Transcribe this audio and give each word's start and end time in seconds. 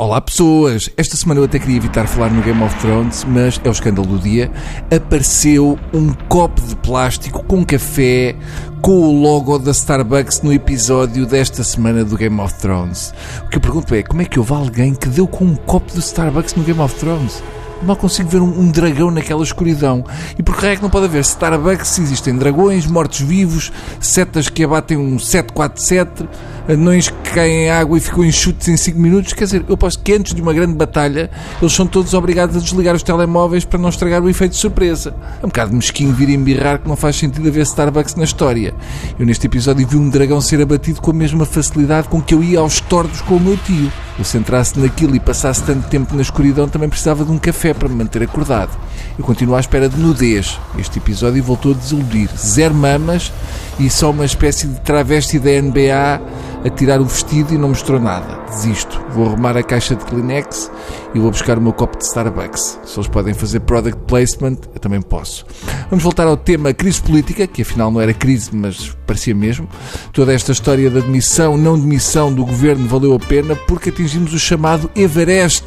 Olá 0.00 0.18
pessoas! 0.18 0.88
Esta 0.96 1.14
semana 1.14 1.40
eu 1.40 1.44
até 1.44 1.58
queria 1.58 1.76
evitar 1.76 2.08
falar 2.08 2.30
no 2.30 2.40
Game 2.40 2.62
of 2.62 2.74
Thrones, 2.76 3.22
mas 3.22 3.60
é 3.62 3.68
o 3.68 3.70
escândalo 3.70 4.06
do 4.06 4.18
dia. 4.18 4.50
Apareceu 4.90 5.78
um 5.92 6.14
copo 6.26 6.58
de 6.62 6.74
plástico 6.74 7.44
com 7.44 7.62
café 7.66 8.34
com 8.80 8.92
o 8.92 9.20
logo 9.20 9.58
da 9.58 9.72
Starbucks 9.72 10.40
no 10.40 10.54
episódio 10.54 11.26
desta 11.26 11.62
semana 11.62 12.02
do 12.02 12.16
Game 12.16 12.40
of 12.40 12.54
Thrones. 12.54 13.12
O 13.44 13.48
que 13.50 13.58
eu 13.58 13.60
pergunto 13.60 13.94
é, 13.94 14.02
como 14.02 14.22
é 14.22 14.24
que 14.24 14.38
houve 14.38 14.54
alguém 14.54 14.94
que 14.94 15.06
deu 15.06 15.28
com 15.28 15.44
um 15.44 15.54
copo 15.54 15.92
de 15.92 15.98
Starbucks 15.98 16.54
no 16.54 16.64
Game 16.64 16.80
of 16.80 16.94
Thrones? 16.94 17.42
mal 17.82 17.96
consigo 17.96 18.28
ver 18.28 18.40
um, 18.40 18.60
um, 18.60 18.70
dragão 18.70 19.10
naquela 19.10 19.42
escuridão. 19.42 20.04
E 20.38 20.42
por 20.42 20.56
que 20.56 20.66
é 20.66 20.76
que 20.76 20.82
não 20.82 20.90
pode 20.90 21.06
haver 21.06 21.20
Starbucks 21.20 21.88
se 21.88 22.00
existem 22.00 22.36
dragões, 22.36 22.86
mortos-vivos, 22.86 23.70
setas 24.00 24.48
que 24.48 24.64
abatem 24.64 24.96
um 24.96 25.18
747, 25.18 26.26
anões 26.70 27.08
que 27.08 27.30
caem 27.32 27.64
em 27.64 27.70
água 27.70 27.98
e 27.98 28.00
ficam 28.00 28.24
enxutos 28.24 28.68
em 28.68 28.76
5 28.76 28.98
minutos? 28.98 29.32
Quer 29.32 29.44
dizer, 29.44 29.64
eu 29.68 29.76
posso 29.76 29.98
que 29.98 30.12
antes 30.12 30.34
de 30.34 30.40
uma 30.40 30.52
grande 30.52 30.74
batalha 30.74 31.30
eles 31.60 31.72
são 31.72 31.86
todos 31.86 32.14
obrigados 32.14 32.56
a 32.56 32.60
desligar 32.60 32.94
os 32.94 33.02
telemóveis 33.02 33.64
para 33.64 33.78
não 33.78 33.88
estragar 33.88 34.22
o 34.22 34.28
efeito 34.28 34.52
de 34.52 34.58
surpresa. 34.58 35.14
É 35.42 35.46
um 35.46 35.48
bocado 35.48 35.74
mesquinho 35.74 36.12
vir 36.12 36.28
embirrar 36.28 36.78
que 36.78 36.88
não 36.88 36.96
faz 36.96 37.16
sentido 37.16 37.48
haver 37.48 37.62
Starbucks 37.62 38.14
na 38.14 38.24
história. 38.24 38.74
Eu 39.18 39.26
neste 39.26 39.46
episódio 39.46 39.86
vi 39.86 39.96
um 39.96 40.08
dragão 40.08 40.40
ser 40.40 40.60
abatido 40.60 41.00
com 41.00 41.10
a 41.10 41.14
mesma 41.14 41.44
facilidade 41.44 42.08
com 42.08 42.20
que 42.20 42.34
eu 42.34 42.42
ia 42.42 42.60
aos 42.60 42.80
tordos 42.80 43.20
com 43.22 43.36
o 43.36 43.40
meu 43.40 43.56
tio. 43.56 43.90
Eu 44.18 44.24
se 44.24 44.36
entrasse 44.36 44.78
naquilo 44.78 45.16
e 45.16 45.20
passasse 45.20 45.62
tanto 45.64 45.88
tempo 45.88 46.14
na 46.14 46.22
escuridão 46.22 46.68
também 46.68 46.88
precisava 46.88 47.24
de 47.24 47.32
um 47.32 47.38
café 47.38 47.72
para 47.72 47.88
me 47.88 47.94
manter 47.94 48.22
acordado. 48.22 48.70
Eu 49.18 49.24
continuo 49.24 49.54
à 49.54 49.60
espera 49.60 49.88
de 49.88 49.98
nudez. 49.98 50.58
Este 50.78 50.98
episódio 50.98 51.42
voltou 51.42 51.72
a 51.72 51.74
desiludir. 51.74 52.28
Zero 52.36 52.74
mamas 52.74 53.32
e 53.78 53.88
só 53.88 54.10
uma 54.10 54.24
espécie 54.24 54.66
de 54.66 54.78
travesti 54.80 55.38
da 55.38 55.50
NBA 55.50 56.20
a 56.64 56.70
tirar 56.70 57.00
o 57.00 57.04
vestido 57.04 57.54
e 57.54 57.58
não 57.58 57.68
mostrou 57.68 58.00
nada. 58.00 58.40
Desisto. 58.50 59.00
Vou 59.10 59.26
arrumar 59.26 59.56
a 59.56 59.62
caixa 59.62 59.94
de 59.94 60.04
Kleenex 60.04 60.70
e 61.14 61.18
vou 61.18 61.30
buscar 61.30 61.58
o 61.58 61.60
meu 61.60 61.72
copo 61.72 61.96
de 61.98 62.04
Starbucks. 62.04 62.78
Se 62.84 62.98
eles 62.98 63.08
podem 63.08 63.34
fazer 63.34 63.60
product 63.60 64.00
placement, 64.06 64.58
eu 64.74 64.80
também 64.80 65.00
posso. 65.00 65.44
Vamos 65.88 66.02
voltar 66.02 66.26
ao 66.26 66.36
tema 66.36 66.72
crise 66.72 67.00
política, 67.00 67.46
que 67.46 67.62
afinal 67.62 67.90
não 67.90 68.00
era 68.00 68.12
crise, 68.12 68.50
mas 68.54 68.96
parecia 69.06 69.34
mesmo. 69.34 69.68
Toda 70.12 70.32
esta 70.32 70.52
história 70.52 70.90
da 70.90 71.00
demissão, 71.00 71.56
não 71.56 71.78
demissão 71.78 72.32
do 72.32 72.44
governo 72.44 72.86
valeu 72.86 73.14
a 73.14 73.18
pena 73.18 73.56
porque 73.56 73.90
atingimos 73.90 74.32
o 74.32 74.38
chamado 74.38 74.90
Everest 74.94 75.64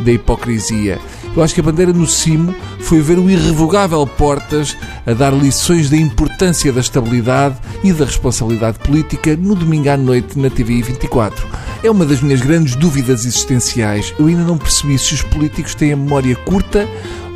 da 0.00 0.12
hipocrisia. 0.12 0.98
Eu 1.34 1.42
acho 1.42 1.54
que 1.54 1.60
a 1.60 1.64
bandeira 1.64 1.92
no 1.92 2.06
cimo 2.06 2.54
foi 2.92 3.00
ver 3.00 3.18
o 3.18 3.30
irrevogável 3.30 4.06
Portas 4.06 4.76
a 5.06 5.14
dar 5.14 5.32
lições 5.32 5.88
da 5.88 5.96
importância 5.96 6.70
da 6.70 6.82
estabilidade 6.82 7.56
e 7.82 7.90
da 7.90 8.04
responsabilidade 8.04 8.78
política 8.80 9.34
no 9.34 9.54
domingo 9.54 9.88
à 9.88 9.96
noite 9.96 10.38
na 10.38 10.50
TV 10.50 10.82
24. 10.82 11.48
É 11.82 11.90
uma 11.90 12.04
das 12.04 12.20
minhas 12.20 12.42
grandes 12.42 12.76
dúvidas 12.76 13.24
existenciais. 13.24 14.12
Eu 14.18 14.26
ainda 14.26 14.42
não 14.42 14.58
percebi 14.58 14.98
se 14.98 15.14
os 15.14 15.22
políticos 15.22 15.74
têm 15.74 15.94
a 15.94 15.96
memória 15.96 16.36
curta 16.36 16.86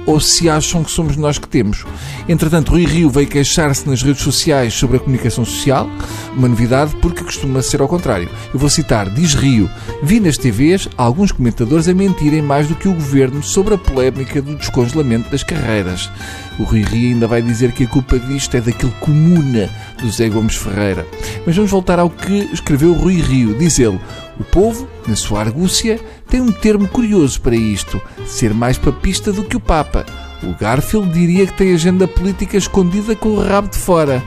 ou 0.06 0.20
se 0.20 0.48
acham 0.48 0.84
que 0.84 0.90
somos 0.90 1.16
nós 1.16 1.38
que 1.38 1.48
temos. 1.48 1.84
Entretanto, 2.28 2.70
Rui 2.70 2.84
Rio 2.84 3.10
veio 3.10 3.26
queixar-se 3.26 3.88
nas 3.88 4.02
redes 4.02 4.22
sociais 4.22 4.72
sobre 4.72 4.96
a 4.96 5.00
comunicação 5.00 5.44
social, 5.44 5.88
uma 6.34 6.48
novidade 6.48 6.94
porque 7.02 7.24
costuma 7.24 7.60
ser 7.60 7.80
ao 7.80 7.88
contrário. 7.88 8.30
Eu 8.54 8.58
vou 8.58 8.70
citar, 8.70 9.10
diz 9.10 9.34
Rio, 9.34 9.68
vi 10.02 10.20
nas 10.20 10.38
TVs 10.38 10.88
alguns 10.96 11.32
comentadores 11.32 11.88
a 11.88 11.94
mentirem 11.94 12.42
mais 12.42 12.68
do 12.68 12.74
que 12.74 12.88
o 12.88 12.94
governo 12.94 13.42
sobre 13.42 13.74
a 13.74 13.78
polémica 13.78 14.40
do 14.40 14.56
descongelamento 14.56 15.30
das 15.30 15.42
carreiras. 15.42 16.10
O 16.58 16.62
Rui 16.62 16.82
Rio 16.82 17.14
ainda 17.14 17.26
vai 17.26 17.42
dizer 17.42 17.72
que 17.72 17.84
a 17.84 17.88
culpa 17.88 18.18
disto 18.18 18.56
é 18.56 18.60
daquele 18.60 18.92
comuna 19.00 19.68
do 20.00 20.10
Zé 20.10 20.28
Gomes 20.28 20.56
Ferreira. 20.56 21.06
Mas 21.44 21.54
vamos 21.54 21.70
voltar 21.70 21.98
ao 21.98 22.08
que 22.08 22.48
escreveu 22.52 22.94
Rui 22.94 23.20
Rio. 23.20 23.54
Diz 23.58 23.78
ele, 23.78 24.00
o 24.38 24.44
povo, 24.44 24.88
na 25.06 25.16
sua 25.16 25.40
argúcia, 25.40 26.00
tem 26.28 26.40
um 26.40 26.52
termo 26.52 26.86
curioso 26.88 27.40
para 27.40 27.56
isto: 27.56 28.00
ser 28.26 28.52
mais 28.52 28.78
papista 28.78 29.32
do 29.32 29.44
que 29.44 29.56
o 29.56 29.60
Papa. 29.60 30.04
O 30.42 30.54
Garfield 30.58 31.12
diria 31.12 31.46
que 31.46 31.54
tem 31.54 31.74
agenda 31.74 32.06
política 32.06 32.56
escondida 32.56 33.16
com 33.16 33.30
o 33.30 33.40
rabo 33.42 33.68
de 33.68 33.78
fora. 33.78 34.22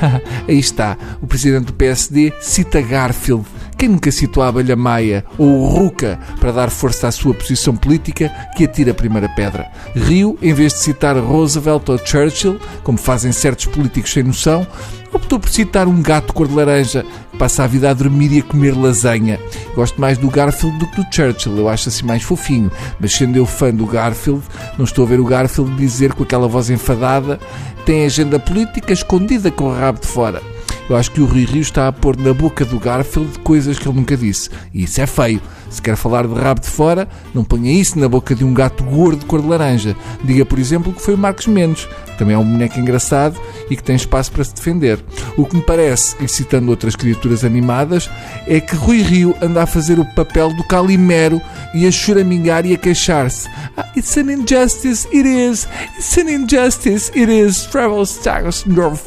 Aí 0.48 0.58
está, 0.58 0.96
o 1.20 1.26
presidente 1.26 1.66
do 1.66 1.72
PSD 1.74 2.32
cita 2.40 2.80
Garfield. 2.80 3.44
Quem 3.80 3.88
nunca 3.88 4.12
citou 4.12 4.42
a 4.42 4.48
abelha 4.48 4.76
maia 4.76 5.24
ou 5.38 5.62
o 5.62 5.66
Ruca 5.66 6.20
para 6.38 6.52
dar 6.52 6.68
força 6.68 7.08
à 7.08 7.10
sua 7.10 7.32
posição 7.32 7.74
política 7.74 8.30
que 8.54 8.64
atira 8.64 8.90
a 8.90 8.94
primeira 8.94 9.26
pedra? 9.30 9.72
Rio, 9.96 10.38
em 10.42 10.52
vez 10.52 10.74
de 10.74 10.80
citar 10.80 11.16
Roosevelt 11.16 11.88
ou 11.88 11.96
Churchill, 11.96 12.60
como 12.82 12.98
fazem 12.98 13.32
certos 13.32 13.64
políticos 13.64 14.12
sem 14.12 14.22
noção, 14.22 14.66
optou 15.10 15.40
por 15.40 15.48
citar 15.48 15.88
um 15.88 16.02
gato 16.02 16.34
cor 16.34 16.46
de 16.46 16.54
laranja 16.54 17.06
que 17.32 17.38
passa 17.38 17.64
a 17.64 17.66
vida 17.66 17.88
a 17.88 17.94
dormir 17.94 18.30
e 18.32 18.40
a 18.40 18.42
comer 18.42 18.76
lasanha. 18.76 19.40
Gosto 19.74 19.98
mais 19.98 20.18
do 20.18 20.28
Garfield 20.28 20.78
do 20.78 20.86
que 20.86 21.02
do 21.02 21.06
Churchill, 21.10 21.56
eu 21.56 21.66
acho 21.66 21.88
assim 21.88 22.04
mais 22.04 22.22
fofinho. 22.22 22.70
Mas 23.00 23.14
sendo 23.14 23.38
eu 23.38 23.46
fã 23.46 23.72
do 23.72 23.86
Garfield, 23.86 24.42
não 24.76 24.84
estou 24.84 25.06
a 25.06 25.08
ver 25.08 25.20
o 25.20 25.24
Garfield 25.24 25.74
dizer 25.76 26.12
com 26.12 26.22
aquela 26.22 26.46
voz 26.46 26.68
enfadada 26.68 27.40
tem 27.86 28.04
agenda 28.04 28.38
política 28.38 28.92
escondida 28.92 29.50
com 29.50 29.64
o 29.64 29.74
rabo 29.74 30.00
de 30.00 30.06
fora. 30.06 30.42
Eu 30.90 30.96
acho 30.96 31.12
que 31.12 31.20
o 31.20 31.24
Rui 31.24 31.44
Rio 31.44 31.60
está 31.60 31.86
a 31.86 31.92
pôr 31.92 32.16
na 32.16 32.34
boca 32.34 32.64
do 32.64 32.76
Garfield 32.76 33.38
coisas 33.44 33.78
que 33.78 33.88
ele 33.88 33.96
nunca 33.96 34.16
disse. 34.16 34.50
E 34.74 34.82
isso 34.82 35.00
é 35.00 35.06
feio. 35.06 35.40
Se 35.70 35.80
quer 35.80 35.94
falar 35.94 36.26
de 36.26 36.34
rabo 36.34 36.60
de 36.60 36.68
fora, 36.68 37.08
não 37.32 37.44
ponha 37.44 37.72
isso 37.72 37.96
na 37.98 38.08
boca 38.08 38.34
de 38.34 38.44
um 38.44 38.52
gato 38.52 38.82
gordo 38.82 39.20
de 39.20 39.26
cor 39.26 39.40
de 39.40 39.46
laranja. 39.46 39.96
Diga, 40.24 40.44
por 40.44 40.58
exemplo, 40.58 40.92
que 40.92 41.00
foi 41.00 41.14
o 41.14 41.18
Marcos 41.18 41.46
Mendes, 41.46 41.88
que 42.06 42.18
também 42.18 42.34
é 42.34 42.38
um 42.38 42.44
boneco 42.44 42.78
engraçado 42.80 43.40
e 43.70 43.76
que 43.76 43.82
tem 43.82 43.94
espaço 43.94 44.32
para 44.32 44.42
se 44.42 44.52
defender. 44.52 44.98
O 45.36 45.46
que 45.46 45.54
me 45.54 45.62
parece, 45.62 46.16
e 46.20 46.26
citando 46.26 46.70
outras 46.70 46.96
criaturas 46.96 47.44
animadas, 47.44 48.10
é 48.48 48.60
que 48.60 48.74
Rui 48.74 49.00
Rio 49.00 49.34
anda 49.40 49.62
a 49.62 49.66
fazer 49.66 50.00
o 50.00 50.04
papel 50.04 50.52
do 50.52 50.64
Calimero 50.64 51.40
e 51.72 51.86
a 51.86 51.90
choramingar 51.92 52.66
e 52.66 52.74
a 52.74 52.76
queixar-se. 52.76 53.48
Ah, 53.76 53.86
it's 53.96 54.16
an 54.16 54.30
injustice, 54.32 55.06
it 55.14 55.28
is. 55.28 55.68
It's 55.96 56.18
an 56.18 56.28
injustice, 56.28 57.12
it 57.16 57.30
is. 57.30 57.64
Travel 57.66 58.02
stars, 58.02 58.64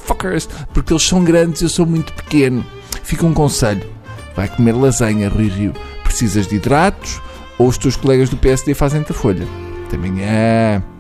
fuckers. 0.08 0.48
Porque 0.74 0.94
eles 0.94 1.04
são 1.04 1.26
grandes 1.26 1.62
e 1.62 1.66
eu 1.66 1.70
sou 1.70 1.86
muito 1.86 2.14
pequeno. 2.14 2.66
Fica 3.04 3.26
um 3.26 3.34
conselho. 3.34 3.84
Vai 4.34 4.48
comer 4.48 4.72
lasanha, 4.72 5.30
Rui 5.30 5.50
Rio 5.50 5.74
precisas 6.14 6.48
de 6.48 6.56
hidratos 6.56 7.20
ou 7.58 7.68
os 7.68 7.78
teus 7.78 7.96
colegas 7.96 8.30
do 8.30 8.38
PSD 8.38 8.76
fazem-te 8.76 9.12
a 9.12 9.16
folha. 9.16 9.48
Até 9.88 9.98
amanhã. 9.98 10.93